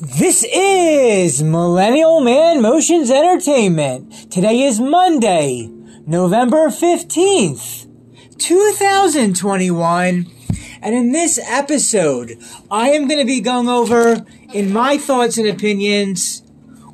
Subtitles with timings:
[0.00, 4.30] This is Millennial Man Motions Entertainment.
[4.30, 5.68] Today is Monday,
[6.06, 7.88] November 15th,
[8.38, 10.26] 2021.
[10.82, 12.38] And in this episode,
[12.70, 14.24] I am going to be going over,
[14.54, 16.44] in my thoughts and opinions,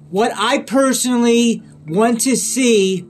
[0.08, 3.06] what I personally want to see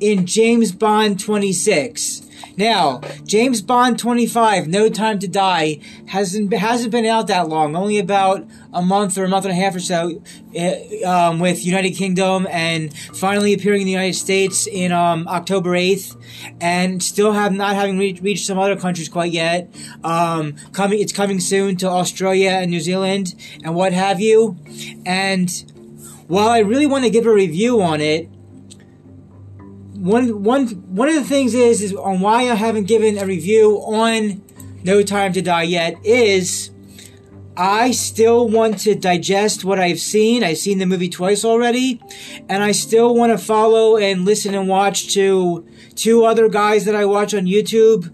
[0.00, 2.28] in James Bond 26.
[2.60, 7.96] Now, James Bond 25, No Time to Die, hasn't hasn't been out that long, only
[7.96, 10.20] about a month or a month and a half or so,
[10.54, 15.70] uh, um, with United Kingdom and finally appearing in the United States in um, October
[15.70, 16.22] 8th,
[16.60, 19.74] and still have not having re- reached some other countries quite yet.
[20.04, 24.58] Um, coming, it's coming soon to Australia and New Zealand and what have you.
[25.06, 25.48] And
[26.28, 28.28] while I really want to give a review on it,
[30.00, 33.76] one one one of the things is is on why I haven't given a review
[33.84, 34.42] on
[34.82, 36.70] No Time to Die yet is
[37.54, 40.42] I still want to digest what I've seen.
[40.42, 42.00] I've seen the movie twice already,
[42.48, 46.94] and I still want to follow and listen and watch to two other guys that
[46.94, 48.10] I watch on YouTube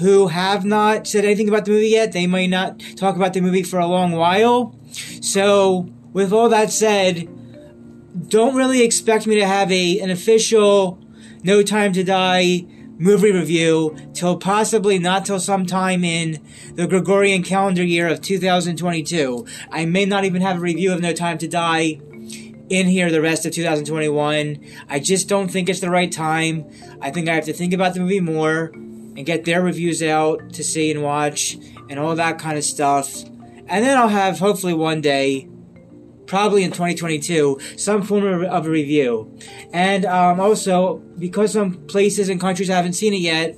[0.00, 2.12] who have not said anything about the movie yet.
[2.12, 4.78] They might not talk about the movie for a long while.
[5.22, 7.28] So, with all that said,
[8.28, 11.03] don't really expect me to have a an official
[11.44, 12.64] no Time to Die
[12.96, 16.42] movie review till possibly not till sometime in
[16.74, 19.44] the Gregorian calendar year of 2022.
[19.70, 22.00] I may not even have a review of No Time to Die
[22.70, 24.58] in here the rest of 2021.
[24.88, 26.64] I just don't think it's the right time.
[27.02, 30.54] I think I have to think about the movie more and get their reviews out
[30.54, 31.58] to see and watch
[31.90, 33.22] and all that kind of stuff.
[33.66, 35.46] And then I'll have hopefully one day
[36.34, 39.38] probably in 2022, some form of a review.
[39.72, 43.56] And um, also, because some places and countries haven't seen it yet,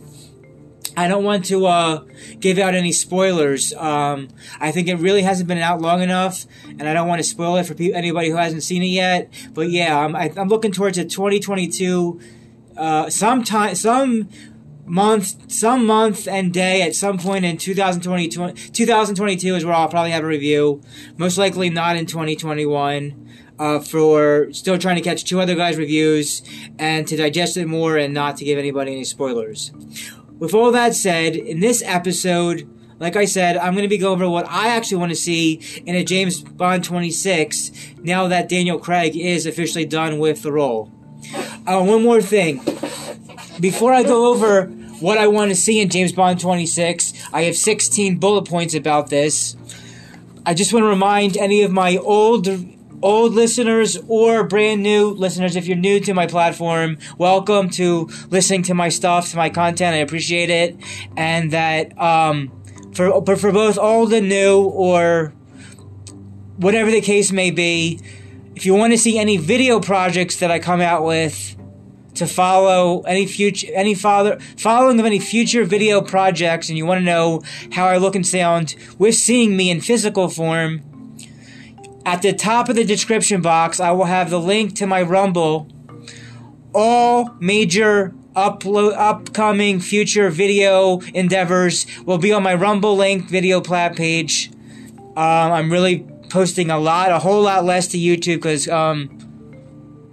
[0.94, 2.04] I don't want to uh,
[2.38, 3.72] give out any spoilers.
[3.72, 4.28] Um,
[4.60, 7.56] I think it really hasn't been out long enough, and I don't want to spoil
[7.56, 9.32] it for pe- anybody who hasn't seen it yet.
[9.54, 12.20] But yeah, I'm, I, am looking towards a 2022,
[12.76, 14.28] uh, sometime, some
[14.86, 20.12] month, some month and day at some point in 2022, 2022 is where I'll probably
[20.12, 20.80] have a review.
[21.16, 23.22] Most likely not in 2021.
[23.58, 26.42] Uh, for still trying to catch two other guys' reviews
[26.78, 29.72] and to digest it more and not to give anybody any spoilers.
[30.38, 32.68] With all that said, in this episode,
[32.98, 35.62] like I said, I'm going to be going over what I actually want to see
[35.86, 40.92] in a James Bond 26 now that Daniel Craig is officially done with the role.
[41.66, 42.62] Uh, one more thing.
[43.60, 44.70] Before I go over
[45.00, 47.12] what I want to see in James Bond 26.
[47.32, 49.56] I have 16 bullet points about this.
[50.44, 52.48] I just want to remind any of my old
[53.02, 58.62] old listeners or brand new listeners if you're new to my platform welcome to listening
[58.62, 60.74] to my stuff to my content i appreciate it
[61.14, 62.50] and that um
[62.94, 65.34] for but for both old and new or
[66.56, 68.00] whatever the case may be
[68.54, 71.55] if you want to see any video projects that i come out with
[72.16, 76.98] to follow any future any father following of any future video projects and you want
[76.98, 80.82] to know how I look and sound with seeing me in physical form
[82.04, 85.68] at the top of the description box I will have the link to my rumble.
[86.74, 93.96] All major upload upcoming future video endeavors will be on my rumble link video plat
[93.96, 94.50] page.
[95.16, 99.08] Um, i'm really posting a lot a whole lot less to youtube because um,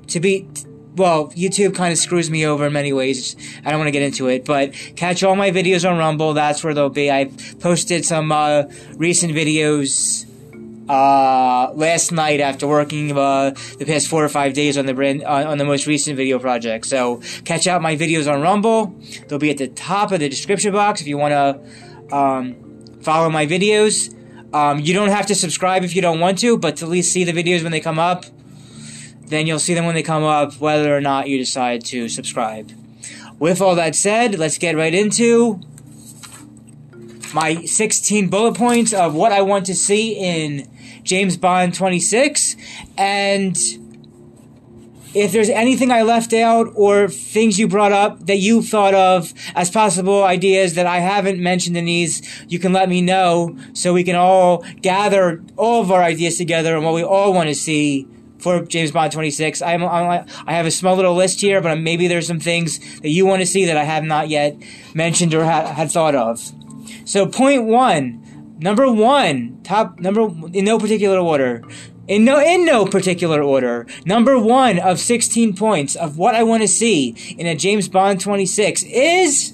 [0.08, 0.48] to be
[0.96, 3.36] well, YouTube kind of screws me over in many ways.
[3.66, 6.34] I don't want to get into it, but catch all my videos on Rumble.
[6.34, 7.10] That's where they'll be.
[7.10, 8.64] I posted some uh,
[8.96, 10.26] recent videos
[10.90, 15.24] uh, last night after working uh, the past four or five days on the brand
[15.24, 16.86] uh, on the most recent video project.
[16.86, 18.96] So catch out my videos on Rumble.
[19.28, 22.56] They'll be at the top of the description box if you want to um,
[23.02, 24.14] follow my videos.
[24.54, 27.12] Um, you don't have to subscribe if you don't want to, but to at least
[27.12, 28.26] see the videos when they come up
[29.34, 32.72] then you'll see them when they come up, whether or not you decide to subscribe.
[33.40, 35.60] With all that said, let's get right into
[37.34, 40.70] my 16 bullet points of what I want to see in
[41.04, 42.56] James Bond 26.
[42.98, 43.58] And
[45.14, 49.34] if there's anything I left out or things you brought up that you thought of
[49.56, 53.94] as possible ideas that I haven't mentioned in these, you can let me know so
[53.94, 57.56] we can all gather all of our ideas together and what we all want to
[57.56, 58.08] see
[58.44, 59.62] for James Bond 26.
[59.62, 63.10] I'm, I'm, i have a small little list here, but maybe there's some things that
[63.10, 64.58] you want to see that I have not yet
[64.94, 66.52] mentioned or ha- had thought of.
[67.06, 71.64] So, point one, number one, top number in no particular order.
[72.06, 73.88] In no in no particular order.
[74.06, 78.20] Number one of 16 points of what I want to see in a James Bond
[78.20, 79.54] 26 is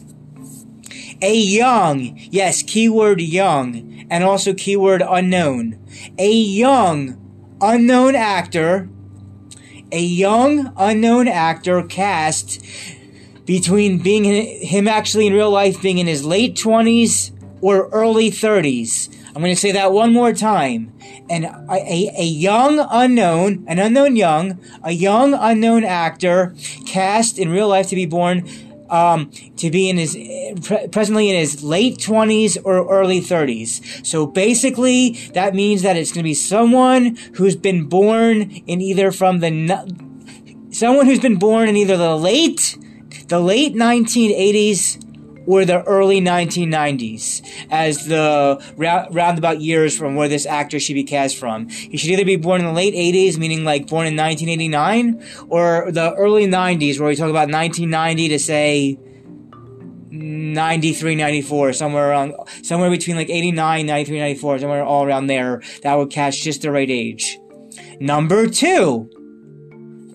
[1.21, 5.79] a young, yes, keyword young, and also keyword unknown.
[6.17, 7.28] A young
[7.61, 8.89] unknown actor,
[9.91, 12.63] a young unknown actor cast
[13.45, 18.29] between being in, him actually in real life being in his late 20s or early
[18.29, 19.15] 30s.
[19.27, 20.93] I'm going to say that one more time.
[21.29, 26.55] And a, a, a, young unknown, an unknown young, a young unknown actor
[26.87, 28.47] cast in real life to be born
[28.89, 30.15] um, to be in his
[30.63, 34.05] pre- presently in his late 20s or early 30s.
[34.05, 39.11] So basically, that means that it's going to be someone who's been born in either
[39.11, 39.49] from the
[40.71, 42.77] someone who's been born in either the late
[43.27, 45.08] the late 1980s
[45.49, 47.41] or the early 1990s
[47.71, 51.67] as the ra- roundabout years from where this actor should be cast from.
[51.69, 55.91] He should either be born in the late 80s, meaning like born in 1989, or
[55.91, 58.99] the early 90s, where we talk about 1990 to say
[60.11, 65.63] 93, 94, somewhere around, somewhere between like 89, 93, 94, somewhere all around there.
[65.81, 67.39] That would catch just the right age.
[67.99, 69.09] Number two.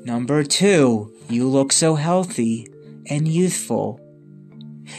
[0.05, 1.13] Number two.
[1.29, 2.69] You look so healthy
[3.11, 3.99] and youthful.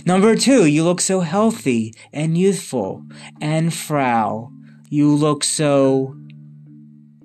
[0.05, 3.05] Number two, you look so healthy and youthful.
[3.41, 4.51] And Frau,
[4.89, 6.15] you look so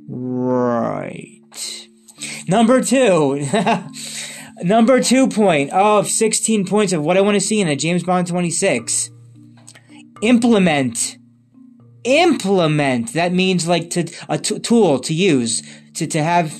[0.09, 1.89] right.
[2.49, 3.47] Number two,
[4.63, 8.03] number two point of 16 points of what I want to see in a James
[8.03, 9.11] Bond 26.
[10.23, 11.19] Implement.
[12.05, 13.13] Implement.
[13.13, 15.63] That means like to a t- tool to use
[15.95, 16.59] to, to have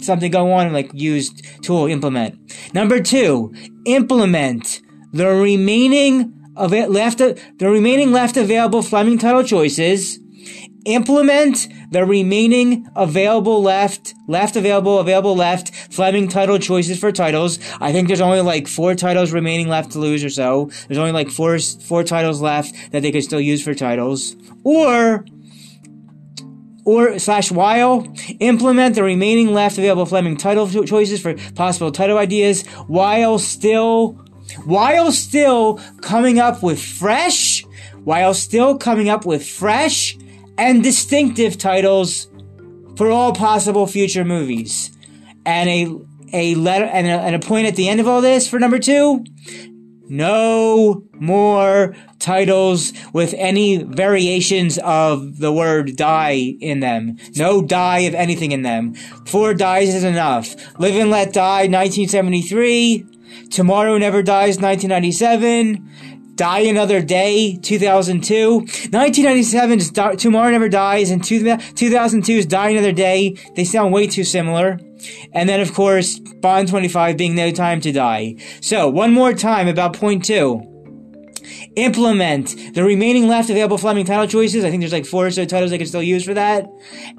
[0.00, 2.38] something go on like used tool implement.
[2.74, 3.52] Number two,
[3.86, 4.80] implement
[5.12, 10.18] the remaining of it left, the remaining left available Fleming title choices.
[10.86, 17.58] Implement the remaining available left, left available, available left Fleming title choices for titles.
[17.80, 20.70] I think there's only like four titles remaining left to lose or so.
[20.88, 24.36] There's only like four, four titles left that they could still use for titles.
[24.64, 25.26] Or,
[26.86, 28.06] or slash while
[28.38, 34.18] implement the remaining left available Fleming title choices for possible title ideas while still
[34.64, 37.64] while still coming up with fresh,
[38.04, 40.16] while still coming up with fresh
[40.58, 42.28] and distinctive titles
[42.96, 44.90] for all possible future movies.
[45.46, 48.48] And a a letter and a, and a point at the end of all this
[48.48, 49.24] for number two.
[50.08, 57.16] No more titles with any variations of the word die in them.
[57.36, 58.94] No die of anything in them.
[59.26, 60.54] Four dies is enough.
[60.80, 63.06] Live and Let Die, 1973.
[63.50, 66.10] Tomorrow Never Dies, 1997.
[66.36, 68.62] Die Another Day, 2002.
[68.62, 73.36] 1997's Die, Tomorrow Never Dies and 2002's Die Another Day.
[73.56, 74.78] They sound way too similar.
[75.34, 78.36] And then, of course, Bond 25 being No Time to Die.
[78.62, 80.62] So, one more time about point two.
[81.76, 84.64] Implement the remaining left available Fleming title choices.
[84.64, 86.66] I think there's like four or so titles I can still use for that.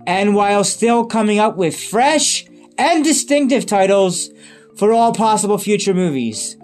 [0.08, 2.46] And while still coming up with fresh
[2.78, 4.30] and distinctive titles
[4.82, 6.58] for all possible future movies.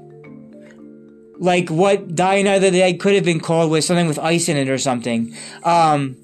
[1.38, 4.70] Like what Die Another Day could have been called with something with ice in it
[4.70, 5.36] or something.
[5.62, 6.18] Um,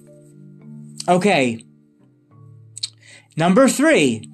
[1.08, 1.64] okay.
[3.38, 4.28] Number three.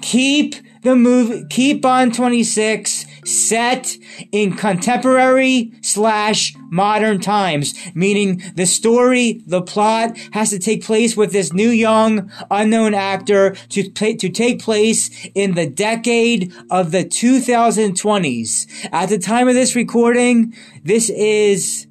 [0.00, 3.96] Keep the movie, keep on 26 set
[4.32, 11.32] in contemporary slash modern times, meaning the story, the plot has to take place with
[11.32, 17.04] this new young unknown actor to play, to take place in the decade of the
[17.04, 18.88] 2020s.
[18.92, 21.86] At the time of this recording, this is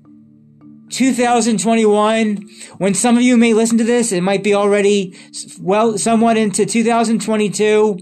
[0.90, 2.38] 2021.
[2.78, 5.18] When some of you may listen to this, it might be already
[5.60, 8.00] well somewhat into 2022.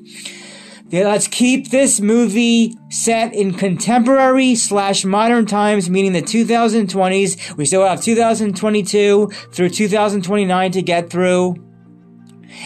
[0.89, 7.55] Yeah, let's keep this movie set in contemporary slash modern times, meaning the 2020s.
[7.57, 11.63] We still have 2022 through 2029 to get through.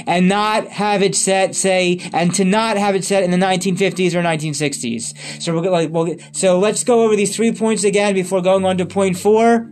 [0.08, 4.16] And not have it set, say, and to not have it set in the 1950s
[4.16, 5.42] or 1960s.
[5.42, 8.42] So we'll get like, we'll get, so let's go over these three points again before
[8.42, 9.70] going on to point four.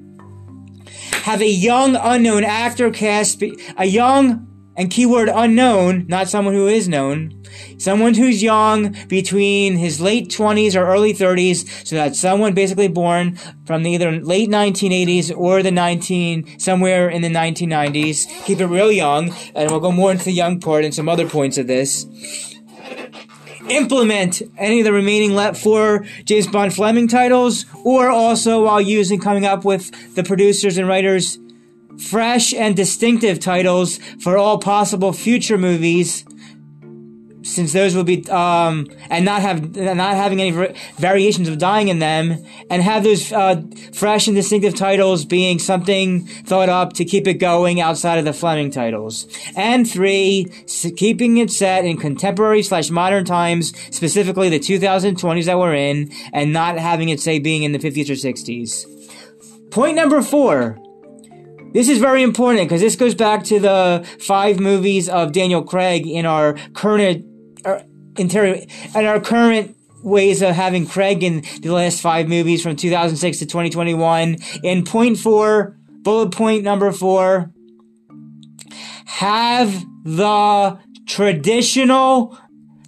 [1.24, 6.68] Have a young unknown actor cast, be, a young and keyword unknown, not someone who
[6.68, 7.44] is known,
[7.78, 13.38] someone who's young between his late 20s or early 30s, so that's someone basically born
[13.66, 18.46] from the either late 1980s or the 19, somewhere in the 1990s.
[18.46, 21.28] Keep it real young, and we'll go more into the young part and some other
[21.28, 22.06] points of this.
[23.70, 29.20] Implement any of the remaining let four James Bond Fleming titles, or also while using
[29.20, 31.38] coming up with the producers and writers
[32.10, 36.26] fresh and distinctive titles for all possible future movies
[37.44, 42.00] since those will be um, and not have not having any variations of dying in
[42.00, 43.62] them, and have those uh,
[43.94, 48.34] fresh and distinctive titles being something thought up to keep it going outside of the
[48.34, 49.28] Fleming titles.
[49.56, 50.52] And three,
[50.96, 56.54] keeping it set in contemporary slash modern times, specifically the 2020s that we're in, and
[56.54, 59.72] not having it say being in the 50s or 60s.
[59.72, 60.78] Point number four.
[61.74, 66.06] This is very important because this goes back to the five movies of Daniel Craig
[66.06, 67.26] in our current
[67.64, 67.84] our
[68.18, 73.40] interior and our current ways of having Craig in the last five movies from 2006
[73.40, 74.38] to 2021.
[74.64, 77.52] In point four, bullet point number four,
[79.06, 82.38] have the traditional,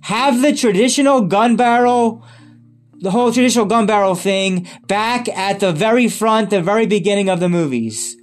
[0.01, 2.25] have the traditional gun barrel,
[2.99, 7.39] the whole traditional gun barrel thing back at the very front, the very beginning of
[7.39, 8.17] the movies.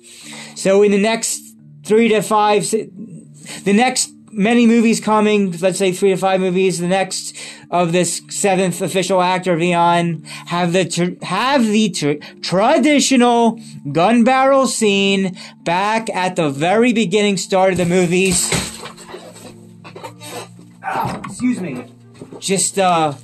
[0.61, 1.41] So in the next
[1.85, 6.87] three to five, the next many movies coming, let's say three to five movies, the
[6.87, 7.35] next
[7.71, 13.59] of this seventh official act or beyond, have the, tr- have the tr- traditional
[13.91, 18.51] gun barrel scene back at the very beginning start of the movies.
[21.25, 21.87] Excuse me.
[22.39, 23.15] Just, uh,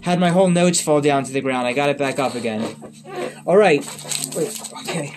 [0.00, 1.68] had my whole notes fall down to the ground.
[1.68, 2.74] I got it back up again.
[3.46, 3.86] Alright.
[4.34, 5.14] Wait, okay.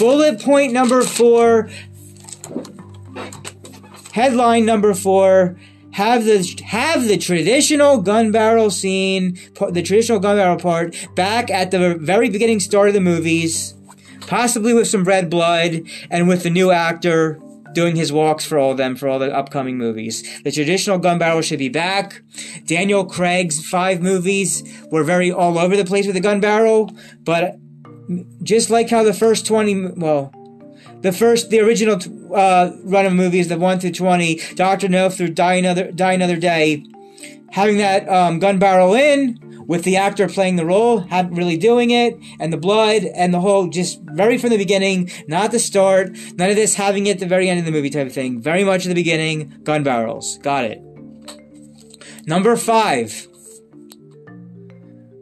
[0.00, 1.68] Bullet point number four
[4.12, 5.56] Headline number four:
[5.92, 9.38] Have the have the traditional gun barrel scene,
[9.70, 13.74] the traditional gun barrel part, back at the very beginning start of the movies,
[14.26, 17.38] possibly with some red blood and with the new actor
[17.74, 20.42] doing his walks for all of them for all the upcoming movies.
[20.42, 22.22] The traditional gun barrel should be back.
[22.64, 26.90] Daniel Craig's five movies were very all over the place with the gun barrel,
[27.22, 27.56] but
[28.42, 30.32] just like how the first 20, well,
[31.02, 31.98] the first, the original
[32.34, 36.36] uh, run of movies, the one through twenty, Doctor No through Die Another Die Another
[36.36, 36.84] Day,
[37.50, 41.90] having that um, gun barrel in with the actor playing the role, not really doing
[41.90, 46.10] it, and the blood and the whole, just very from the beginning, not the start,
[46.34, 48.42] none of this having it at the very end of the movie type of thing.
[48.42, 50.38] Very much at the beginning, gun barrels.
[50.38, 50.82] Got it.
[52.26, 53.26] Number five.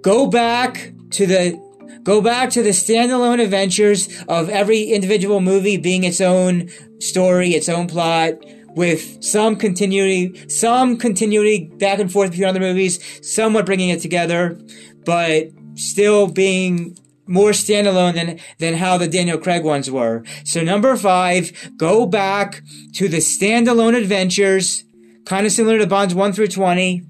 [0.01, 1.68] Go back to the
[2.09, 7.69] Go back to the standalone adventures of every individual movie being its own story, its
[7.69, 8.33] own plot,
[8.69, 14.59] with some continuity, some continuity back and forth between other movies, somewhat bringing it together,
[15.05, 16.97] but still being
[17.27, 20.25] more standalone than, than how the Daniel Craig ones were.
[20.45, 22.63] So number five, go back
[22.95, 24.83] to the standalone adventures,
[25.27, 27.07] kind of similar to Bonds 1 through 20,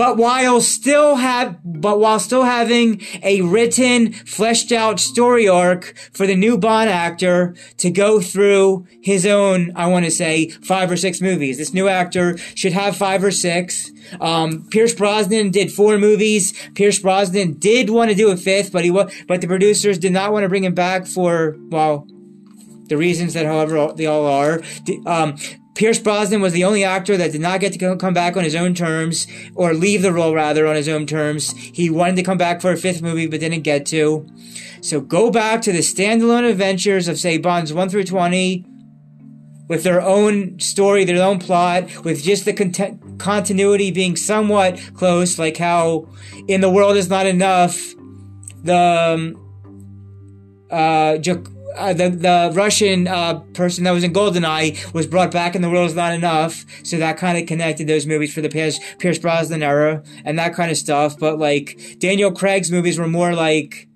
[0.00, 6.26] but while still have, but while still having a written, fleshed out story arc for
[6.26, 10.96] the new Bond actor to go through his own, I want to say, five or
[10.96, 11.58] six movies.
[11.58, 13.92] This new actor should have five or six.
[14.22, 16.54] Um, Pierce Brosnan did four movies.
[16.74, 20.32] Pierce Brosnan did want to do a fifth, but he but the producers did not
[20.32, 22.06] want to bring him back for, well,
[22.86, 24.62] the reasons that however they all are.
[25.04, 25.36] Um,
[25.74, 28.54] Pierce Brosnan was the only actor that did not get to come back on his
[28.54, 31.52] own terms, or leave the role rather on his own terms.
[31.52, 34.26] He wanted to come back for a fifth movie, but didn't get to.
[34.80, 38.64] So go back to the standalone adventures of, say, Bonds 1 through 20,
[39.68, 45.38] with their own story, their own plot, with just the cont- continuity being somewhat close,
[45.38, 46.08] like how
[46.48, 47.94] in The World Is Not Enough,
[48.62, 48.76] the.
[48.76, 49.46] Um,
[50.70, 51.18] uh,
[51.76, 55.70] uh, the the Russian uh, person that was in Goldeneye was brought back in The
[55.70, 59.18] World Is Not Enough, so that kind of connected those movies for the Pierce, Pierce
[59.18, 61.18] Brosnan era and that kind of stuff.
[61.18, 63.88] But like Daniel Craig's movies were more like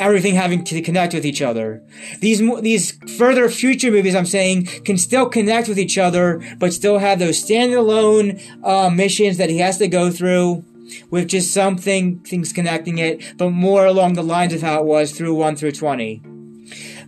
[0.00, 1.82] everything having to connect with each other.
[2.20, 6.98] These these further future movies, I'm saying, can still connect with each other, but still
[6.98, 10.64] have those standalone uh, missions that he has to go through.
[11.10, 15.12] With just something things connecting it, but more along the lines of how it was
[15.12, 16.20] through one through twenty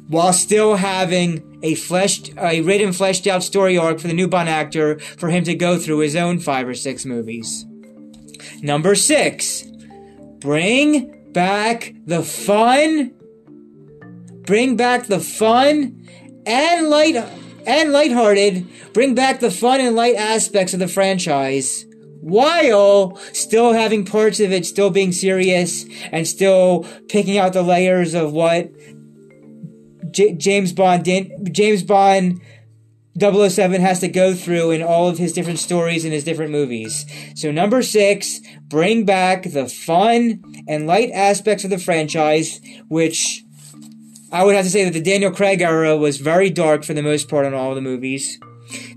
[0.09, 4.49] while still having a fleshed, a written, fleshed out story arc for the new Bond
[4.49, 7.65] actor for him to go through his own five or six movies.
[8.63, 9.65] Number six,
[10.39, 13.13] bring back the fun,
[14.43, 16.07] bring back the fun
[16.47, 17.17] and light
[17.67, 21.87] and lighthearted, bring back the fun and light aspects of the franchise
[22.25, 28.15] while still having parts of it still being serious and still picking out the layers
[28.15, 28.71] of what
[30.15, 32.41] J- James Bond James Bond
[33.19, 37.07] 007 has to go through in all of his different stories in his different movies.
[37.37, 43.45] So number 6, bring back the fun and light aspects of the franchise which
[44.33, 47.03] I would have to say that the Daniel Craig era was very dark for the
[47.03, 48.41] most part on all the movies.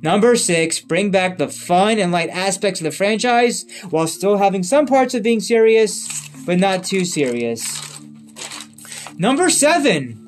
[0.01, 4.63] Number six, bring back the fun and light aspects of the franchise while still having
[4.63, 7.83] some parts of being serious, but not too serious.
[9.19, 10.26] Number seven,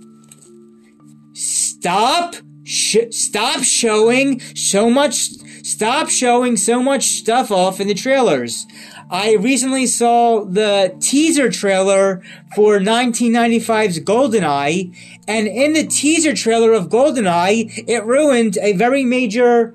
[1.79, 5.29] stop, sh- stop showing so much,
[5.63, 8.65] stop showing so much stuff off in the trailers.
[9.09, 12.21] I recently saw the teaser trailer
[12.55, 14.95] for 1995's GoldenEye,
[15.27, 19.74] and in the teaser trailer of GoldenEye, it ruined a very major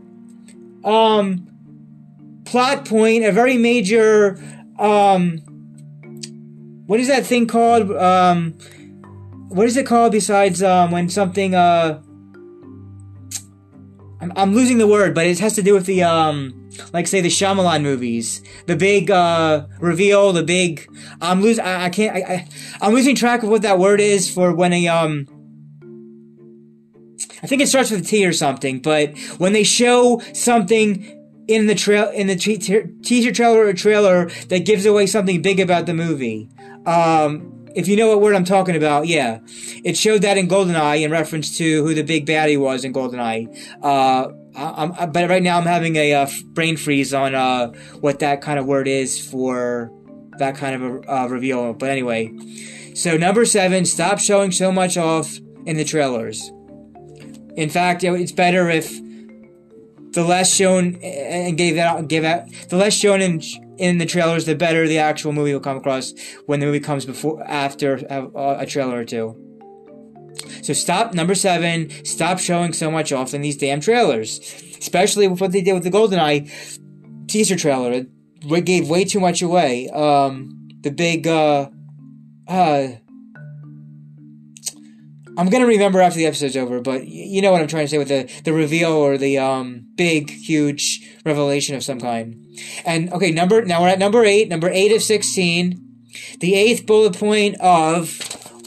[0.84, 1.48] um,
[2.44, 4.38] plot point, a very major
[4.78, 5.38] um,
[6.86, 7.90] what is that thing called?
[7.92, 8.58] Um,
[9.48, 12.00] what is it called besides um, when something uh,
[14.24, 17.20] I'm, I'm losing the word, but it has to do with the um, like say
[17.20, 20.88] the Shyamalan movies, the big uh, reveal, the big.
[21.20, 21.64] I'm losing.
[21.64, 22.16] I, can't.
[22.16, 22.48] I, I,
[22.80, 25.26] I'm losing track of what that word is for when a um.
[27.42, 31.66] I think it starts with a T or something, but when they show something in
[31.66, 35.60] the trail in the te- te- teaser trailer or trailer that gives away something big
[35.60, 36.48] about the movie.
[36.86, 39.40] Um, if you know what word I'm talking about, yeah,
[39.84, 43.48] it showed that in GoldenEye in reference to who the big baddie was in GoldenEye.
[43.82, 48.20] Uh, I, I, but right now I'm having a uh, brain freeze on uh, what
[48.20, 49.92] that kind of word is for
[50.38, 51.72] that kind of a uh, reveal.
[51.74, 52.32] But anyway,
[52.94, 56.50] so number seven, stop showing so much off in the trailers.
[57.56, 59.00] In fact, it's better if
[60.12, 63.40] the less shown and gave that give out the less shown in
[63.78, 66.12] in the trailers, the better the actual movie will come across
[66.46, 69.40] when the movie comes before after a, a trailer or two.
[70.62, 71.90] So stop number seven.
[72.04, 74.38] Stop showing so much off in these damn trailers,
[74.78, 78.04] especially with what they did with the GoldenEye teaser trailer.
[78.42, 79.88] It gave way too much away.
[79.90, 81.68] Um, the big uh,
[82.46, 82.88] uh,
[85.36, 87.98] I'm gonna remember after the episode's over, but you know what I'm trying to say
[87.98, 92.43] with the the reveal or the um big huge revelation of some kind.
[92.84, 95.98] And okay, number now we're at number eight, number eight of sixteen,
[96.40, 98.18] the eighth bullet point of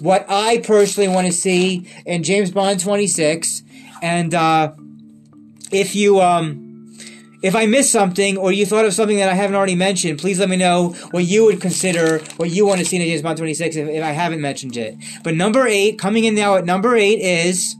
[0.01, 3.63] what I personally want to see in James Bond 26,
[4.01, 4.73] and uh,
[5.71, 6.67] if you um
[7.43, 10.39] if I missed something or you thought of something that I haven't already mentioned, please
[10.39, 13.37] let me know what you would consider what you want to see in James Bond
[13.37, 14.95] 26 if, if I haven't mentioned it.
[15.23, 17.75] But number eight, coming in now at number eight is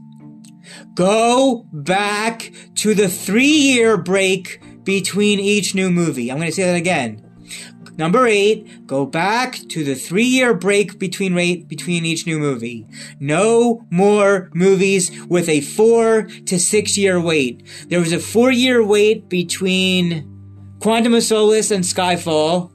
[0.94, 6.30] go back to the three year break between each new movie.
[6.30, 7.22] I'm going to say that again.
[7.98, 12.86] Number eight, go back to the three year break between rate between each new movie.
[13.20, 17.62] No more movies with a four to six year wait.
[17.90, 20.26] There was a four year wait between
[20.80, 22.70] Quantum of Solace and Skyfall.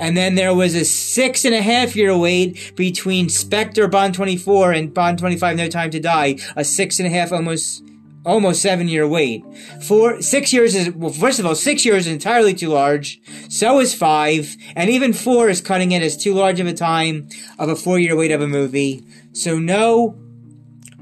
[0.00, 4.72] And then there was a six and a half year wait between Spectre Bond 24
[4.72, 6.38] and Bond 25 No Time to Die.
[6.56, 7.84] A six and a half, almost
[8.24, 9.44] almost seven year wait.
[9.82, 13.20] Four, six years is, well, first of all, six years is entirely too large.
[13.48, 14.56] So is five.
[14.76, 17.98] And even four is cutting it as too large of a time of a four
[17.98, 19.04] year wait of a movie.
[19.32, 20.16] So no,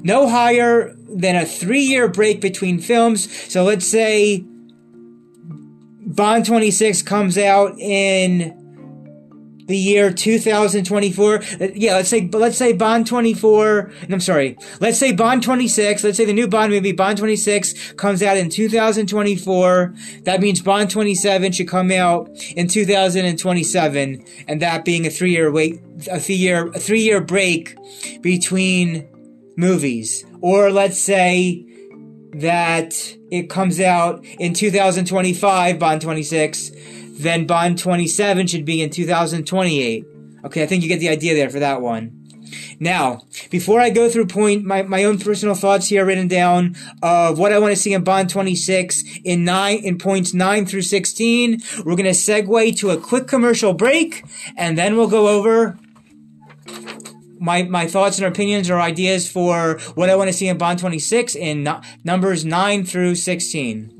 [0.03, 3.31] no higher than a three year break between films.
[3.53, 4.45] So let's say
[6.07, 8.60] Bond 26 comes out in
[9.71, 11.35] the year 2024.
[11.35, 13.91] Uh, yeah, let's say let's say Bond 24.
[14.11, 14.59] I'm sorry.
[14.81, 16.05] Let's say Bond 26.
[16.05, 19.95] Let's say the new Bond movie Bond 26 comes out in 2024.
[20.25, 25.51] That means Bond 27 should come out in 2027, and that being a three year
[25.53, 25.81] wait,
[26.11, 27.77] a three year a three year break
[28.21, 29.09] between
[29.57, 30.25] movies.
[30.41, 31.65] Or let's say
[32.33, 32.95] that
[33.31, 36.73] it comes out in 2025, Bond 26
[37.23, 40.07] then Bond 27 should be in 2028.
[40.45, 42.17] Okay, I think you get the idea there for that one.
[42.79, 47.39] Now, before I go through point my, my own personal thoughts here written down of
[47.39, 51.61] what I want to see in Bond 26 in nine in points 9 through 16,
[51.85, 54.25] we're going to segue to a quick commercial break
[54.57, 55.79] and then we'll go over
[57.39, 60.79] my, my thoughts and opinions or ideas for what I want to see in Bond
[60.79, 64.00] 26 in no, numbers 9 through 16.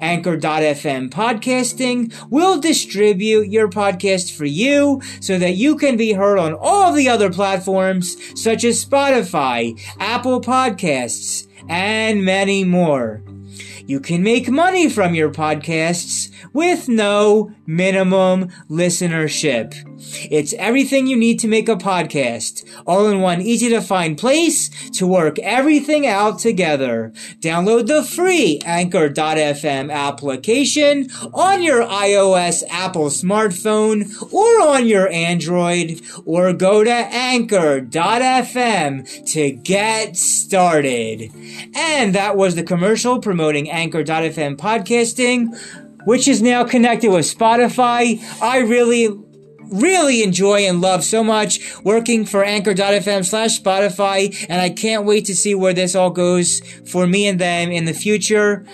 [0.00, 6.54] Anchor.fm podcasting will distribute your podcast for you so that you can be heard on
[6.54, 13.22] all the other platforms such as Spotify, Apple Podcasts, and many more.
[13.86, 19.74] you can make money from your podcasts with no minimum listenership.
[20.30, 24.70] It's everything you need to make a podcast, all in one easy to find place
[24.90, 27.12] to work everything out together.
[27.40, 36.52] Download the free Anchor.fm application on your iOS Apple smartphone or on your Android, or
[36.52, 37.90] go to Anchor.fm
[39.32, 41.30] to get started.
[41.74, 45.56] And that was the commercial promoting Anchor.fm podcasting
[46.04, 48.20] which is now connected with Spotify.
[48.42, 49.08] I really
[49.70, 54.34] really enjoy and love so much working for anchor.fm slash Spotify.
[54.48, 56.60] And I can't wait to see where this all goes
[56.90, 58.66] for me and them in the future.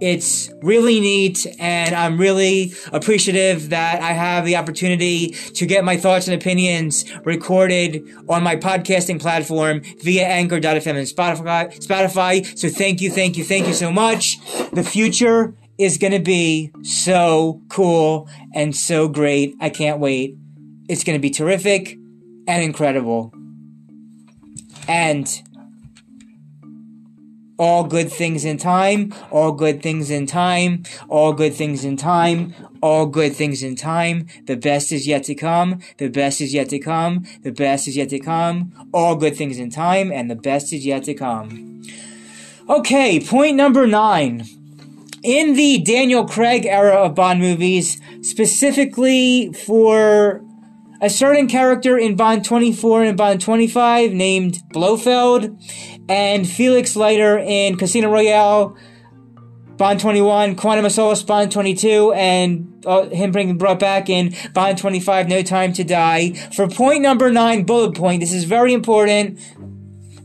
[0.00, 5.96] It's really neat and I'm really appreciative that I have the opportunity to get my
[5.96, 12.58] thoughts and opinions recorded on my podcasting platform via anchor.fm and Spotify, Spotify.
[12.58, 14.38] So thank you, thank you, thank you so much.
[14.72, 19.54] The future is going to be so cool and so great.
[19.60, 20.36] I can't wait.
[20.88, 21.98] It's going to be terrific
[22.46, 23.32] and incredible.
[24.88, 25.28] And
[27.58, 32.54] all good things in time, all good things in time, all good things in time,
[32.82, 34.26] all good things in time.
[34.46, 37.96] The best is yet to come, the best is yet to come, the best is
[37.96, 41.82] yet to come, all good things in time, and the best is yet to come.
[42.68, 44.44] Okay, point number nine
[45.22, 50.42] in the Daniel Craig era of Bond movies, specifically for
[51.00, 55.58] a certain character in Bond 24 and Bond 25 named Blofeld,
[56.08, 58.76] and Felix Leiter in Casino Royale,
[59.76, 64.78] Bond 21, Quantum of Solace, Bond 22, and uh, him being brought back in Bond
[64.78, 66.32] 25, No Time to Die.
[66.54, 69.40] For point number nine, bullet point, this is very important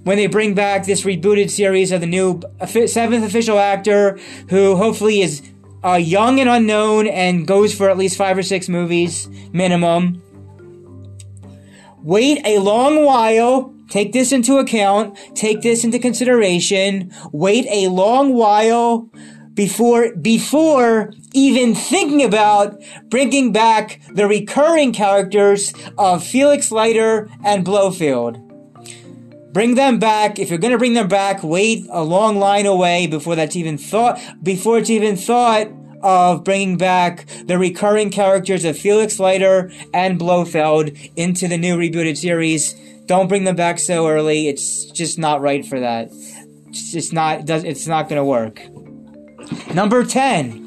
[0.08, 2.40] when they bring back this rebooted series of the new
[2.86, 4.18] seventh official actor
[4.50, 5.42] who hopefully is
[5.84, 10.22] uh, young and unknown and goes for at least five or six movies minimum.
[11.98, 13.74] Wait a long while.
[13.90, 15.18] Take this into account.
[15.36, 17.12] Take this into consideration.
[17.34, 19.10] Wait a long while
[19.56, 28.47] before, before even thinking about bringing back the recurring characters of Felix Leiter and Blofeld.
[29.52, 30.40] Bring them back.
[30.40, 33.78] If you're going to bring them back, wait a long line away before that's even
[33.78, 35.68] thought, before it's even thought
[36.04, 42.18] of bringing back the recurring characters of Felix Leiter and Blofeld into the new rebooted
[42.18, 42.76] series.
[43.06, 44.48] Don't bring them back so early.
[44.48, 46.10] It's just not right for that.
[46.70, 48.62] It's not, it's not going to work.
[49.74, 50.67] Number 10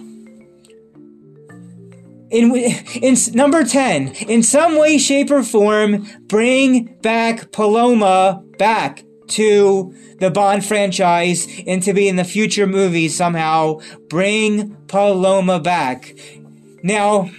[2.30, 9.94] in in number 10 in some way shape or form bring back paloma back to
[10.18, 13.78] the bond franchise and to be in the future movies somehow.
[14.08, 16.14] Bring paloma back.
[16.82, 17.30] Now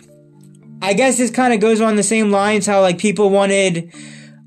[0.83, 3.93] i guess this kind of goes on the same lines how like people wanted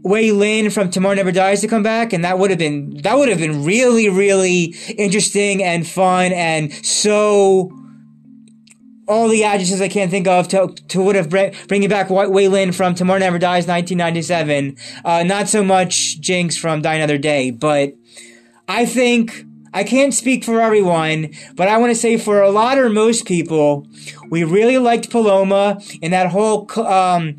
[0.02, 3.16] Wai Lin from Tomorrow Never Dies to come back, and that would have been that
[3.16, 7.72] would have been really, really interesting and fun and so
[9.06, 12.26] all the adjectives I can't think of to, to would have bring, bringing back Wai
[12.26, 14.76] Lin from Tomorrow Never Dies 1997.
[15.04, 17.94] Uh, not so much Jinx from Die Another Day, but
[18.68, 22.78] I think I can't speak for everyone, but I want to say for a lot
[22.78, 23.86] or most people,
[24.30, 27.36] we really liked Paloma in that whole um,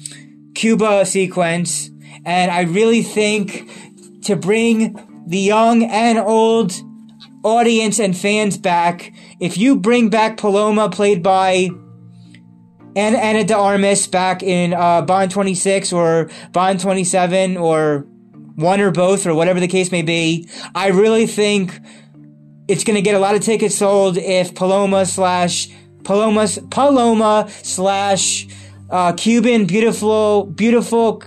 [0.54, 1.90] Cuba sequence,
[2.26, 3.70] and I really think
[4.24, 6.74] to bring the young and old
[7.46, 9.14] audience and fans back.
[9.40, 11.70] If you bring back Paloma, played by
[12.96, 18.08] Ana, Ana de Armas, back in uh, Bond 26 or Bond 27 or
[18.56, 21.80] one or both or whatever the case may be, I really think
[22.68, 25.70] it's going to get a lot of tickets sold if Paloma slash
[26.04, 28.48] Paloma Paloma slash
[28.90, 31.22] uh, Cuban beautiful beautiful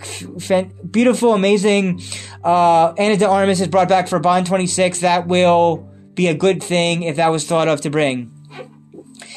[0.90, 2.00] beautiful amazing
[2.44, 5.87] uh, Ana de Armas is brought back for Bond 26 that will
[6.18, 8.30] be a good thing if that was thought of to bring.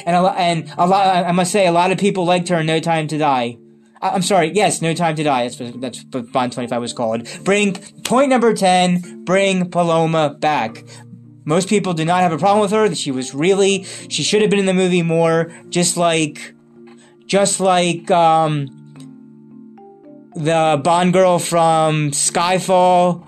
[0.05, 2.65] And a, and a lot, I must say, a lot of people liked her in
[2.65, 3.57] No Time to Die.
[4.01, 5.43] I, am sorry, yes, No Time to Die.
[5.43, 7.29] That's what, that's what Bond 25 was called.
[7.43, 10.83] Bring, point number 10, bring Paloma back.
[11.45, 12.93] Most people do not have a problem with her.
[12.95, 16.55] She was really, she should have been in the movie more, just like,
[17.27, 18.65] just like, um,
[20.35, 23.27] the Bond girl from Skyfall.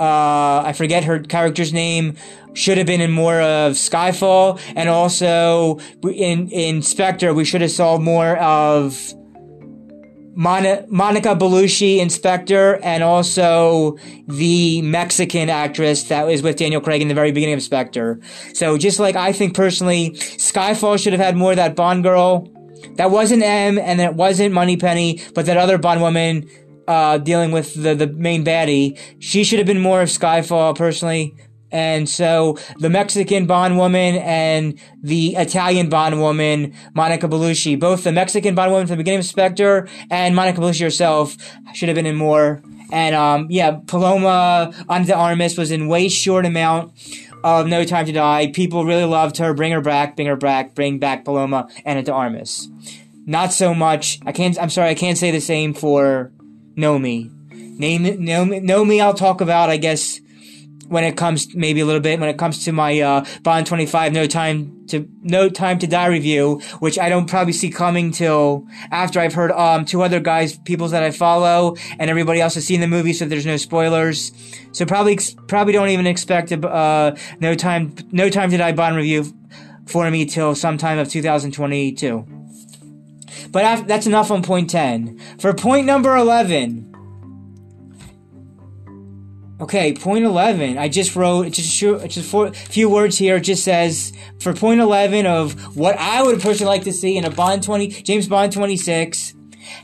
[0.00, 2.16] Uh, I forget her character's name
[2.54, 7.70] should have been in more of Skyfall, and also in in Spectre we should have
[7.70, 9.14] saw more of
[10.34, 17.08] Mon- Monica Bellucci, Inspector, and also the Mexican actress that was with Daniel Craig in
[17.08, 18.18] the very beginning of Spectre.
[18.54, 22.48] So just like I think personally, Skyfall should have had more of that Bond girl.
[22.96, 26.48] That wasn't M, and it wasn't Moneypenny, but that other Bond woman
[26.88, 28.98] uh, dealing with the, the main baddie.
[29.18, 31.34] She should have been more of Skyfall, personally.
[31.70, 38.12] And so the Mexican Bond woman and the Italian Bond woman, Monica Bellucci, both the
[38.12, 41.34] Mexican Bond woman from the beginning of Spectre and Monica Bellucci herself
[41.72, 42.62] should have been in more.
[42.92, 46.92] And, um, yeah, Paloma Ana de Armas was in way short amount
[47.42, 48.52] of No Time to Die.
[48.52, 49.54] People really loved her.
[49.54, 52.68] Bring her back, bring her back, bring back Paloma Ana de Armas.
[53.24, 54.20] Not so much.
[54.26, 56.32] I can't, I'm sorry, I can't say the same for
[56.76, 57.30] Nomi.
[57.78, 60.20] Name Nomi, Nomi I'll talk about, I guess,
[60.92, 64.12] when it comes maybe a little bit when it comes to my uh, Bond 25
[64.12, 68.66] No Time to No Time to Die review, which I don't probably see coming till
[68.90, 72.66] after I've heard um two other guys, people that I follow, and everybody else has
[72.66, 74.32] seen the movie, so there's no spoilers.
[74.72, 78.96] So probably probably don't even expect a uh, No Time No Time to Die Bond
[78.96, 79.32] review
[79.86, 82.41] for me till sometime of 2022.
[83.50, 85.18] But after, that's enough on point 10.
[85.38, 86.88] For point number 11.
[89.60, 90.76] Okay, point 11.
[90.76, 93.36] I just wrote, just, just a few words here.
[93.36, 97.24] It just says, for point 11 of what I would personally like to see in
[97.24, 99.34] a Bond 20, James Bond 26,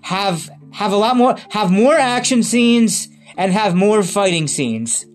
[0.03, 5.07] have, have a lot more, have more action scenes and have more fighting scenes.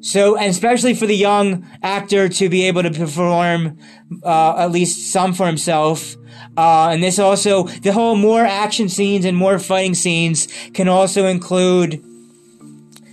[0.00, 3.78] So, and especially for the young actor to be able to perform,
[4.22, 6.16] uh, at least some for himself.
[6.58, 11.26] Uh, and this also, the whole more action scenes and more fighting scenes can also
[11.26, 12.02] include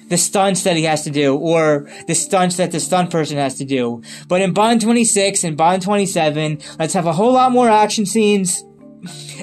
[0.10, 3.56] the stunts that he has to do or the stunts that the stunt person has
[3.60, 4.02] to do.
[4.28, 8.64] But in Bond 26 and Bond 27, let's have a whole lot more action scenes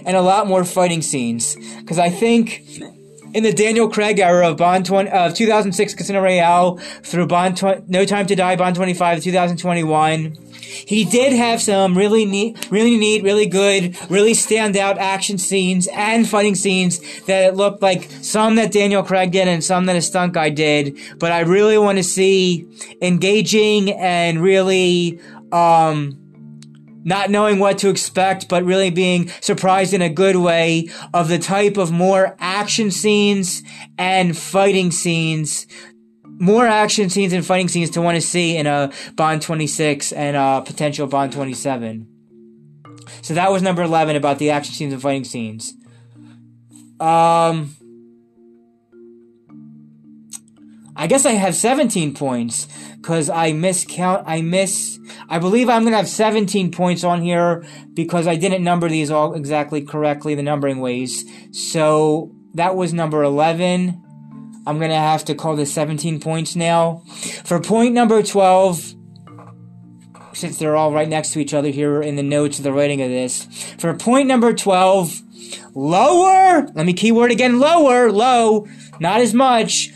[0.05, 1.57] and a lot more fighting scenes.
[1.87, 2.65] Cause I think
[3.35, 7.85] in the Daniel Craig era of Bond 20, of 2006 Casino Royale through Bond 20,
[7.87, 13.23] No Time to Die, Bond 25, 2021, he did have some really neat, really neat,
[13.23, 19.03] really good, really standout action scenes and fighting scenes that looked like some that Daniel
[19.03, 20.97] Craig did and some that a stunt guy did.
[21.19, 22.67] But I really want to see
[23.01, 25.21] engaging and really,
[25.51, 26.19] um,
[27.05, 31.39] not knowing what to expect, but really being surprised in a good way of the
[31.39, 33.63] type of more action scenes
[33.99, 35.67] and fighting scenes
[36.43, 40.37] more action scenes and fighting scenes to want to see in a Bond 26 and
[40.37, 42.09] a potential Bond 27.
[43.23, 45.73] So that was number 11 about the action scenes and fighting scenes.
[46.99, 47.77] Um,
[50.97, 54.25] I guess I have 17 points because I miscount.
[54.27, 54.99] I miss.
[55.29, 59.35] I believe I'm gonna have 17 points on here because I didn't number these all
[59.35, 61.25] exactly correctly, the numbering ways.
[61.53, 64.02] So that was number 11.
[64.67, 67.03] I'm gonna have to call this 17 points now.
[67.45, 68.95] For point number 12,
[70.35, 73.03] since they're all right next to each other here in the notes of the writing
[73.03, 73.45] of this.
[73.79, 75.23] For point number 12,
[75.75, 78.67] lower, let me keyword again, lower, low,
[79.01, 79.93] not as much.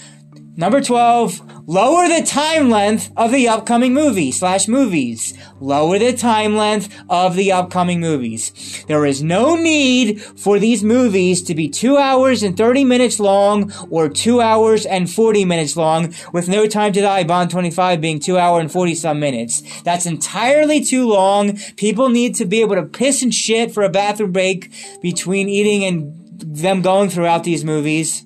[0.56, 5.34] Number 12, Lower the time length of the upcoming movie slash movies.
[5.58, 8.84] Lower the time length of the upcoming movies.
[8.86, 13.72] There is no need for these movies to be two hours and 30 minutes long
[13.90, 18.20] or two hours and 40 minutes long with no time to die Bond 25 being
[18.20, 19.82] two hour and 40 some minutes.
[19.82, 21.58] That's entirely too long.
[21.76, 24.70] People need to be able to piss and shit for a bathroom break
[25.02, 28.25] between eating and them going throughout these movies.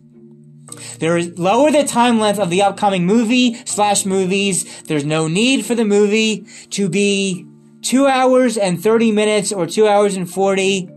[0.98, 4.82] There is lower the time length of the upcoming movie slash movies.
[4.82, 7.46] There's no need for the movie to be
[7.82, 10.88] two hours and 30 minutes or two hours and 40.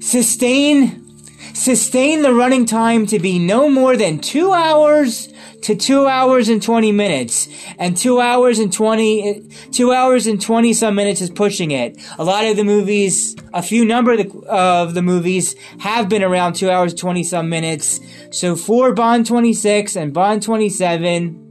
[0.00, 1.06] Sustain,
[1.54, 5.28] sustain the running time to be no more than two hours
[5.62, 7.48] to two hours and 20 minutes.
[7.78, 11.98] And two hours and 20, two hours and 20 some minutes is pushing it.
[12.18, 16.22] A lot of the movies, a few number of the, of the movies have been
[16.22, 18.00] around two hours, 20 some minutes.
[18.30, 21.46] So for Bond 26 and Bond 27,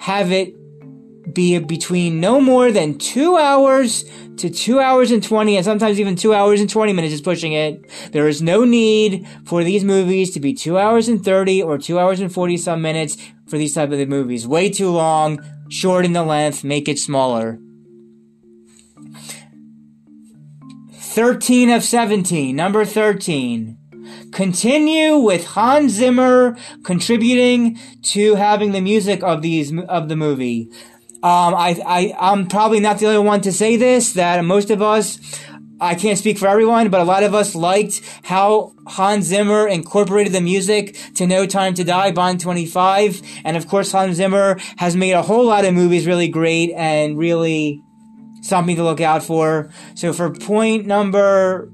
[0.00, 0.54] have it
[1.32, 4.04] be between no more than two hours
[4.36, 7.52] to two hours and 20 and sometimes even two hours and 20 minutes is pushing
[7.52, 7.84] it.
[8.12, 11.98] There is no need for these movies to be two hours and 30 or two
[11.98, 14.46] hours and 40 some minutes for these type of the movies.
[14.46, 17.58] Way too long, shorten the length, make it smaller.
[21.14, 23.78] 13 of 17, number 13.
[24.32, 30.68] Continue with Hans Zimmer contributing to having the music of these of the movie.
[31.22, 34.12] Um, I, I, I'm probably not the only one to say this.
[34.14, 35.18] That most of us
[35.80, 40.32] I can't speak for everyone, but a lot of us liked how Hans Zimmer incorporated
[40.32, 43.22] the music to No Time to Die, Bond 25.
[43.44, 47.18] And of course, Hans Zimmer has made a whole lot of movies really great and
[47.18, 47.82] really
[48.42, 49.70] something to look out for.
[49.94, 51.70] So for point number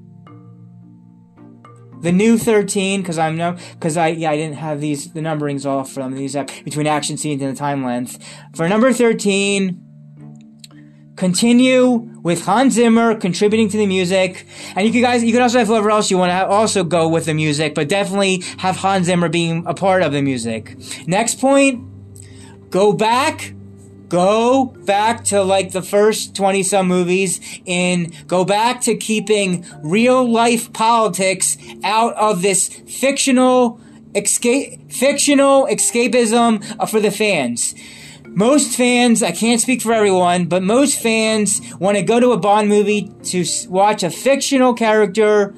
[2.01, 5.67] the new 13 because i'm no because i yeah i didn't have these the numberings
[5.67, 8.17] off from these uh, between action scenes and the time length
[8.55, 9.90] for number 13
[11.21, 14.47] continue with Hans Zimmer contributing to the music.
[14.75, 17.07] And you can guys, you can also have whoever else you want to also go
[17.07, 20.75] with the music, but definitely have Hans Zimmer being a part of the music.
[21.05, 21.85] Next point,
[22.71, 23.53] go back.
[24.09, 30.27] Go back to like the first 20 some movies and go back to keeping real
[30.27, 33.79] life politics out of this fictional
[34.15, 37.75] escape, fictional escapism uh, for the fans
[38.33, 42.37] most fans, I can't speak for everyone, but most fans want to go to a
[42.37, 45.53] Bond movie to watch a fictional character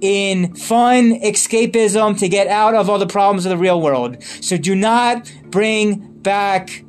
[0.00, 4.22] in fun escapism to get out of all the problems of the real world.
[4.22, 6.84] So do not bring back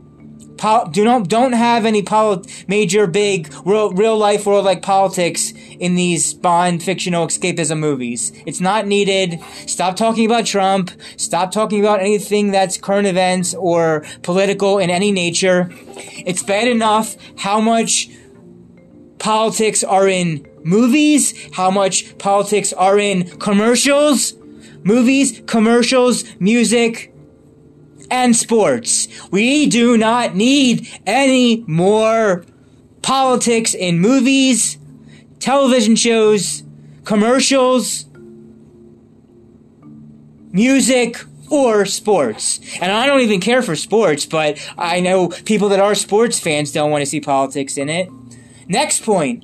[0.91, 5.95] do not don't have any pol- major big real, real life world like politics in
[5.95, 8.31] these Bond fictional escapism movies.
[8.45, 9.39] It's not needed.
[9.65, 10.91] Stop talking about Trump.
[11.17, 15.69] Stop talking about anything that's current events or political in any nature.
[16.25, 18.09] It's bad enough how much
[19.19, 24.33] politics are in movies, how much politics are in commercials,
[24.83, 27.08] movies, commercials, music,
[28.11, 29.07] and sports.
[29.31, 32.45] We do not need any more
[33.01, 34.77] politics in movies,
[35.39, 36.63] television shows,
[37.05, 38.05] commercials,
[40.51, 41.17] music,
[41.49, 42.59] or sports.
[42.79, 46.71] And I don't even care for sports, but I know people that are sports fans
[46.71, 48.09] don't want to see politics in it.
[48.67, 49.43] Next point.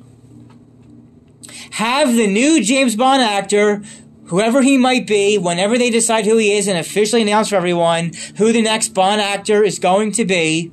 [1.72, 3.82] Have the new James Bond actor
[4.26, 8.12] whoever he might be, whenever they decide who he is and officially announce for everyone
[8.36, 10.72] who the next Bond actor is going to be,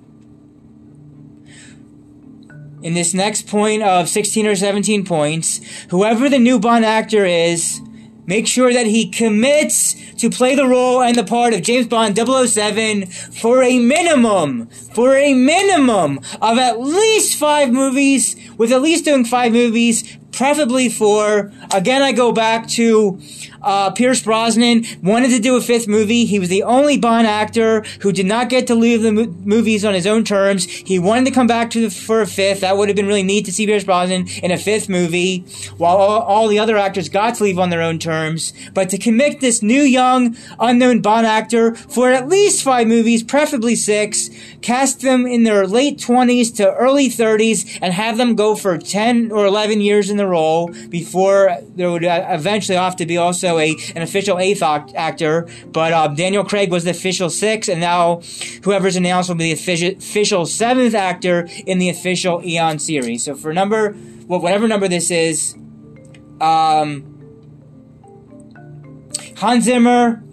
[2.81, 7.81] in this next point of 16 or 17 points, whoever the new Bond actor is,
[8.25, 12.17] make sure that he commits to play the role and the part of James Bond
[12.17, 19.05] 007 for a minimum, for a minimum of at least five movies, with at least
[19.05, 21.51] doing five movies, preferably for.
[21.73, 23.19] Again, I go back to
[23.63, 26.25] uh, Pierce Brosnan wanted to do a fifth movie.
[26.25, 29.85] He was the only Bond actor who did not get to leave the mo- movies
[29.85, 30.65] on his own terms.
[30.65, 32.61] He wanted to come back to the, for a fifth.
[32.61, 35.39] That would have been really neat to see Pierce Brosnan in a fifth movie,
[35.77, 38.53] while all, all the other actors got to leave on their own terms.
[38.73, 43.75] But to commit this new, young, unknown Bond actor for at least five movies, preferably
[43.75, 44.29] six,
[44.61, 49.31] cast them in their late 20s to early 30s, and have them go for 10
[49.31, 53.57] or 11 years in the role before there would uh, eventually have to be also
[53.59, 58.21] a an official eighth actor, but uh, Daniel Craig was the official sixth, and now
[58.63, 63.23] whoever's announced will be the official, official seventh actor in the official Eon series.
[63.23, 63.95] So for number,
[64.27, 65.55] well, whatever number this is,
[66.41, 67.09] um,
[69.37, 70.23] Hans Zimmer,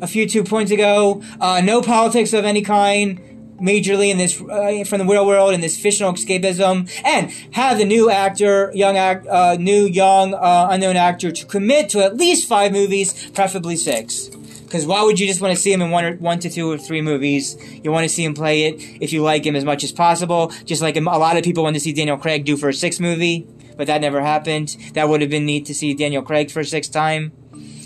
[0.00, 3.20] a few two points ago, uh, no politics of any kind
[3.60, 7.84] majorly in this uh, from the real world in this fictional escapism, and have the
[7.84, 12.48] new actor, young act, uh, new young uh, unknown actor to commit to at least
[12.48, 14.30] five movies, preferably six.
[14.64, 16.70] Because why would you just want to see him in one or one to two
[16.70, 17.56] or three movies?
[17.82, 20.52] You want to see him play it if you like him as much as possible.
[20.66, 23.00] Just like a lot of people want to see Daniel Craig do for a sixth
[23.00, 23.46] movie,
[23.78, 24.76] but that never happened.
[24.92, 27.32] That would have been neat to see Daniel Craig for a sixth time,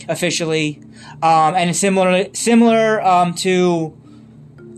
[0.08, 0.82] officially.
[1.22, 3.96] Um, and similar, similar um, to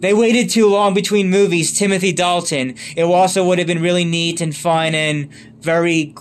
[0.01, 1.77] they waited too long between movies.
[1.77, 2.75] Timothy Dalton.
[2.97, 6.15] It also would have been really neat and fun and very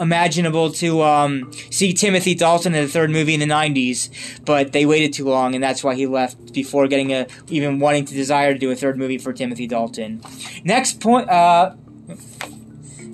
[0.00, 4.10] imaginable to um, see Timothy Dalton in the third movie in the 90s,
[4.44, 8.04] but they waited too long, and that's why he left before getting a even wanting
[8.04, 10.22] to desire to do a third movie for Timothy Dalton.
[10.64, 11.28] Next point.
[11.28, 11.74] Uh,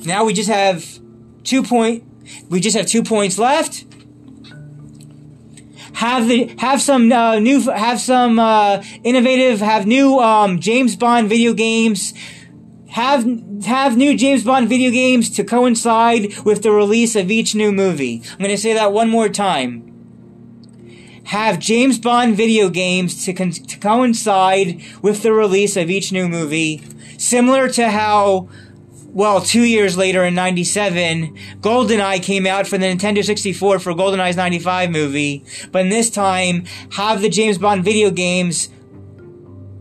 [0.05, 0.87] now we just have
[1.43, 2.05] two point.
[2.49, 3.85] We just have two points left
[5.95, 11.29] have the have some uh, new have some uh, innovative have new um, James Bond
[11.29, 12.13] video games
[12.95, 13.27] have
[13.65, 18.23] have new James Bond video games to coincide with the release of each new movie.
[18.33, 19.91] I'm going to say that one more time.
[21.25, 26.29] Have James Bond video games to, con- to coincide with the release of each new
[26.29, 26.83] movie,
[27.19, 28.49] similar to how
[29.15, 34.37] well, two years later in 97, GoldenEye came out for the Nintendo 64 for GoldenEye's
[34.37, 35.45] 95 movie.
[35.71, 38.71] But in this time, have the James Bond video games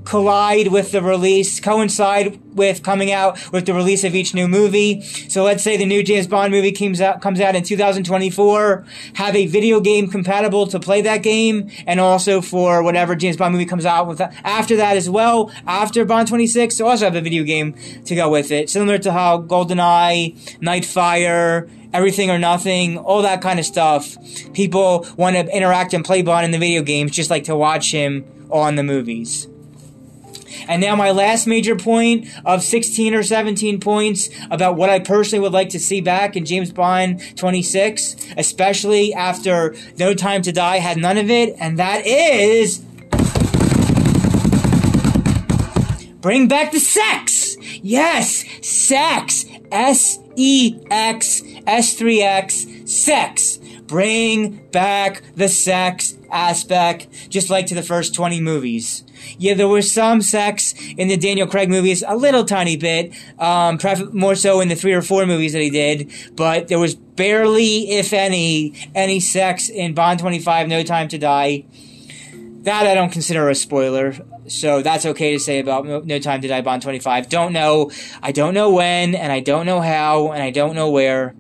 [0.06, 5.02] collide with the release, coincide with coming out with the release of each new movie.
[5.02, 8.86] So let's say the new James Bond movie comes out comes out in 2024,
[9.16, 13.54] have a video game compatible to play that game, and also for whatever James Bond
[13.54, 17.22] movie comes out with after that as well, after Bond 26, so also have a
[17.22, 17.76] video game
[18.06, 23.60] to go with it, similar to how GoldenEye, Nightfire, everything or nothing, all that kind
[23.60, 24.18] of stuff.
[24.54, 27.92] People want to interact and play Bond in the video games just like to watch
[27.92, 29.48] him on the movies.
[30.68, 35.42] And now my last major point of 16 or 17 points about what I personally
[35.42, 40.78] would like to see back in James Bond 26, especially after No Time to Die
[40.78, 42.80] had none of it, and that is
[46.22, 47.58] bring back the sex.
[47.82, 49.46] Yes, sex.
[49.74, 53.58] S E X S3X sex.
[53.88, 59.04] Bring back the sex aspect, just like to the first 20 movies.
[59.38, 63.80] Yeah, there was some sex in the Daniel Craig movies, a little tiny bit, um,
[64.12, 67.92] more so in the three or four movies that he did, but there was barely,
[67.92, 71.66] if any, any sex in Bond 25, No Time to Die.
[72.62, 74.16] That I don't consider a spoiler,
[74.48, 77.30] so that's okay to say about No Time to Die Bond 25.
[77.30, 80.90] Don't know, I don't know when, and I don't know how, and I don't know
[80.90, 81.36] where,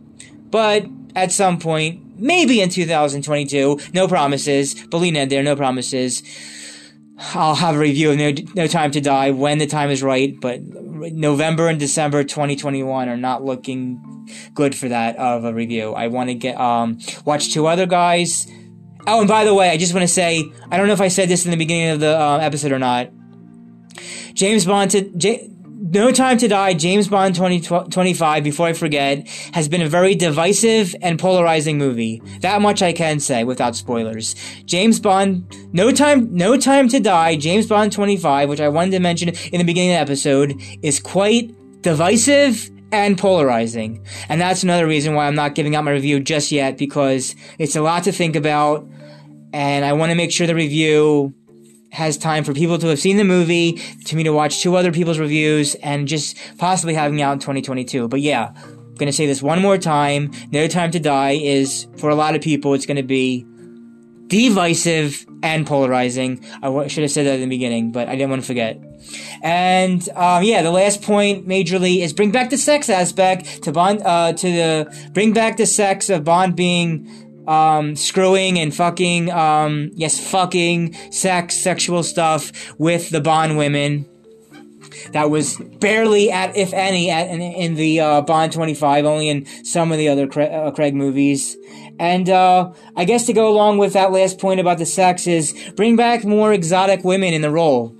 [0.49, 6.23] but at some point, maybe in 2022, no promises, believe there, no promises
[7.18, 10.34] I'll have a review of no, no Time to Die when the time is right,
[10.39, 15.93] but November and December 2021 are not looking good for that of a review.
[15.93, 18.47] I want to get um watch two other guys.
[19.05, 21.09] Oh, and by the way, I just want to say I don't know if I
[21.09, 23.09] said this in the beginning of the uh, episode or not.
[24.34, 25.01] James Bond to
[25.93, 30.95] no Time to Die, James Bond 2025, before I forget, has been a very divisive
[31.03, 32.19] and polarizing movie.
[32.41, 34.33] That much I can say without spoilers.
[34.65, 38.99] James Bond, No Time, No Time to Die, James Bond 25, which I wanted to
[38.99, 41.51] mention in the beginning of the episode, is quite
[41.83, 44.03] divisive and polarizing.
[44.29, 47.75] And that's another reason why I'm not giving out my review just yet, because it's
[47.75, 48.83] a lot to think about,
[49.53, 51.35] and I want to make sure the review
[51.93, 53.73] has time for people to have seen the movie,
[54.05, 58.07] to me to watch two other people's reviews, and just possibly having out in 2022.
[58.07, 60.31] But yeah, I'm gonna say this one more time.
[60.51, 63.45] No Time to Die is, for a lot of people, it's gonna be
[64.27, 66.43] divisive and polarizing.
[66.55, 68.81] I w- should have said that in the beginning, but I didn't want to forget.
[69.43, 74.01] And um, yeah, the last point majorly is bring back the sex aspect to Bond.
[74.01, 77.07] Uh, to the bring back the sex of Bond being
[77.47, 84.09] um, screwing and fucking, um, yes, fucking, sex, sexual stuff with the Bond women.
[85.11, 89.45] That was barely at, if any, at, in, in the uh, Bond 25, only in
[89.63, 91.57] some of the other Craig, uh, Craig movies.
[91.99, 95.53] And uh, I guess to go along with that last point about the sex is
[95.75, 97.95] bring back more exotic women in the role.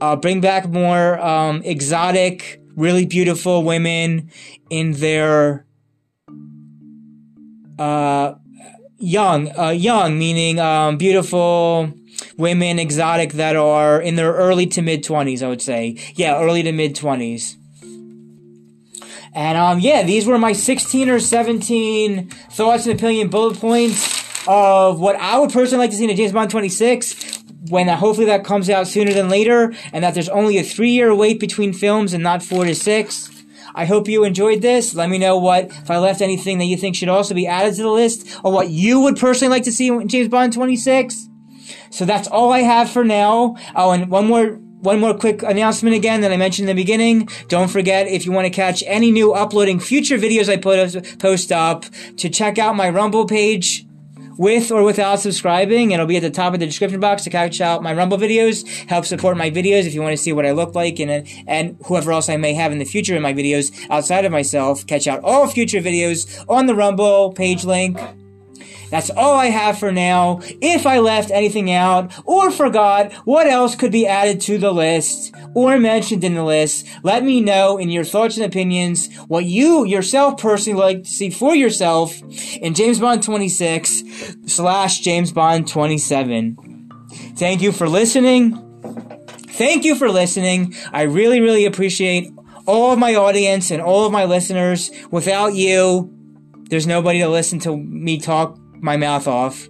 [0.00, 4.30] Uh, bring back more um, exotic, really beautiful women
[4.68, 5.66] in their
[7.78, 8.34] uh,
[9.02, 11.92] young, uh, young meaning um, beautiful
[12.38, 15.42] women, exotic that are in their early to mid twenties.
[15.42, 17.56] I would say, yeah, early to mid twenties.
[19.34, 25.00] And um, yeah, these were my sixteen or seventeen thoughts and opinion bullet points of
[25.00, 27.40] what I would personally like to see in a James Bond twenty six.
[27.68, 30.90] When uh, hopefully that comes out sooner than later, and that there's only a three
[30.90, 33.30] year wait between films and not four to six.
[33.74, 34.94] I hope you enjoyed this.
[34.94, 37.74] Let me know what, if I left anything that you think should also be added
[37.76, 41.28] to the list, or what you would personally like to see in James Bond 26.
[41.90, 43.56] So that's all I have for now.
[43.74, 47.28] Oh, and one more one more quick announcement again that I mentioned in the beginning.
[47.46, 51.52] Don't forget if you want to catch any new uploading future videos I put post
[51.52, 51.84] up
[52.16, 53.86] to check out my Rumble page
[54.36, 55.90] with or without subscribing.
[55.90, 58.66] It'll be at the top of the description box to catch out my Rumble videos,
[58.88, 61.76] help support my videos if you want to see what I look like and, and
[61.86, 64.86] whoever else I may have in the future in my videos outside of myself.
[64.86, 67.98] Catch out all future videos on the Rumble page link.
[68.92, 70.40] That's all I have for now.
[70.60, 75.34] If I left anything out or forgot what else could be added to the list
[75.54, 79.86] or mentioned in the list, let me know in your thoughts and opinions what you
[79.86, 82.20] yourself personally like to see for yourself
[82.56, 84.02] in James Bond 26
[84.44, 86.90] slash James Bond 27.
[87.36, 88.58] Thank you for listening.
[89.52, 90.74] Thank you for listening.
[90.92, 92.30] I really, really appreciate
[92.66, 94.90] all of my audience and all of my listeners.
[95.10, 96.12] Without you,
[96.68, 99.68] there's nobody to listen to me talk my mouth off.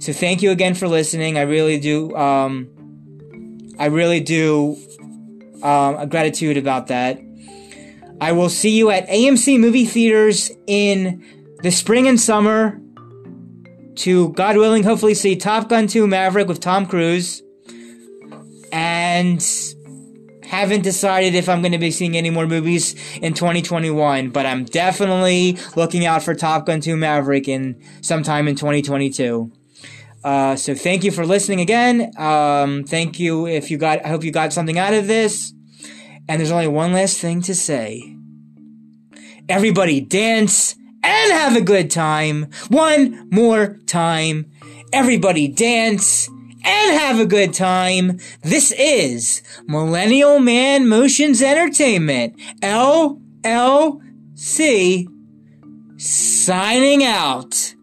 [0.00, 1.36] So thank you again for listening.
[1.36, 2.14] I really do.
[2.16, 2.70] Um,
[3.78, 4.76] I really do.
[5.62, 7.18] Um, a gratitude about that.
[8.20, 11.24] I will see you at AMC movie theaters in
[11.62, 12.80] the spring and summer.
[13.96, 17.42] To God willing, hopefully see Top Gun 2 Maverick with Tom Cruise.
[18.70, 19.42] And and
[20.46, 24.64] haven't decided if I'm going to be seeing any more movies in 2021, but I'm
[24.64, 29.52] definitely looking out for Top Gun 2 Maverick in sometime in 2022.
[30.22, 32.12] Uh, so thank you for listening again.
[32.16, 34.04] Um, thank you if you got.
[34.04, 35.52] I hope you got something out of this.
[36.28, 38.16] And there's only one last thing to say.
[39.48, 40.74] Everybody dance
[41.04, 42.50] and have a good time.
[42.68, 44.50] One more time.
[44.92, 46.28] Everybody dance
[46.66, 48.18] and have a good time.
[48.42, 54.00] This is Millennial Man Motions Entertainment, LLC,
[55.96, 57.75] signing out.